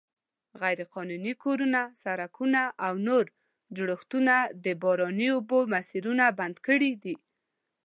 غیرقانوني 0.61 1.33
کورونه، 1.43 1.81
سړکونه 2.03 2.61
او 2.85 2.93
نور 3.07 3.25
جوړښتونه 3.75 4.35
د 4.65 4.67
باراني 4.81 5.27
اوبو 5.35 5.59
مسیرونه 5.73 6.25
بند 6.39 6.57
کړي 6.67 6.91
دي. 7.03 7.15